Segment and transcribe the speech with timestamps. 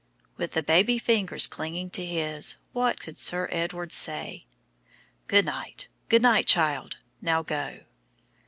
[0.35, 4.47] With the baby fingers clinging to his, what could Sir Edward say?
[5.27, 6.97] "Good night; good night, child!
[7.21, 7.81] Now go."